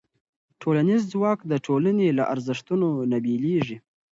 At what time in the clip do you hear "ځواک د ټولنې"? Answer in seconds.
1.13-2.07